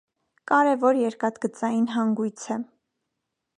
Կարևոր 0.51 1.01
երկաթգծային 1.01 1.85
հանգույց 1.99 2.49
է։ 2.57 2.61